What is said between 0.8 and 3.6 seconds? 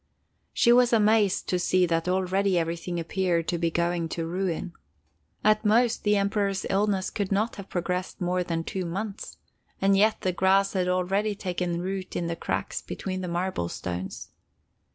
amazed to see that already everything appeared to